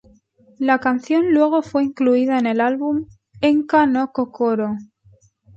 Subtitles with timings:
[0.57, 3.05] La canción luego fue incluida en el álbum
[3.39, 4.75] "Enka no Kokoro".